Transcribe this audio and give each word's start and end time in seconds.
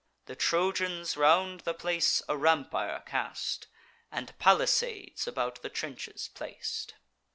The 0.25 0.35
Trojans 0.35 1.15
round 1.15 1.59
the 1.59 1.75
place 1.75 2.23
a 2.27 2.35
rampire 2.35 3.03
cast, 3.05 3.67
And 4.11 4.35
palisades 4.39 5.27
about 5.27 5.61
the 5.61 5.69
trenches 5.69 6.27
plac'd. 6.33 6.95